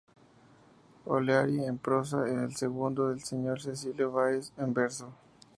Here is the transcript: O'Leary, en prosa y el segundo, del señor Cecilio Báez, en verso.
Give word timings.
O'Leary, 1.05 1.63
en 1.63 1.77
prosa 1.77 2.27
y 2.27 2.31
el 2.33 2.55
segundo, 2.55 3.09
del 3.09 3.23
señor 3.23 3.61
Cecilio 3.61 4.11
Báez, 4.11 4.51
en 4.57 4.73
verso. 4.73 5.13